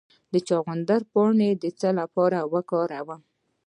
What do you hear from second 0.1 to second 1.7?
د چغندر پاڼې د